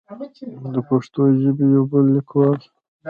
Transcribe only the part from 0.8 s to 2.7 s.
پښتو ژبې يو بل ليکوال